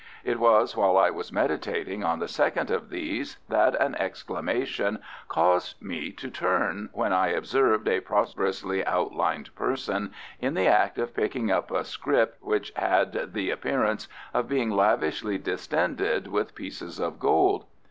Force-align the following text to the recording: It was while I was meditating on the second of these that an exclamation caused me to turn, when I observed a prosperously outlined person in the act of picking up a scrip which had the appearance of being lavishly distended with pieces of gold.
It 0.23 0.39
was 0.39 0.75
while 0.75 0.97
I 0.97 1.11
was 1.11 1.31
meditating 1.31 2.03
on 2.03 2.17
the 2.17 2.27
second 2.27 2.71
of 2.71 2.89
these 2.89 3.37
that 3.49 3.79
an 3.79 3.93
exclamation 3.93 4.97
caused 5.27 5.79
me 5.79 6.11
to 6.13 6.31
turn, 6.31 6.89
when 6.91 7.13
I 7.13 7.27
observed 7.27 7.87
a 7.87 7.99
prosperously 7.99 8.83
outlined 8.83 9.53
person 9.53 10.11
in 10.39 10.55
the 10.55 10.65
act 10.65 10.97
of 10.97 11.13
picking 11.13 11.51
up 11.51 11.69
a 11.69 11.83
scrip 11.83 12.39
which 12.41 12.73
had 12.75 13.35
the 13.35 13.51
appearance 13.51 14.07
of 14.33 14.49
being 14.49 14.71
lavishly 14.71 15.37
distended 15.37 16.25
with 16.25 16.55
pieces 16.55 16.97
of 16.99 17.19
gold. 17.19 17.65